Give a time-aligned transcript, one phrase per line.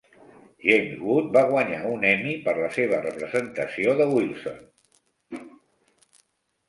[0.67, 5.47] James Wood va guanyar un Emmy per la seva representació de Wilson.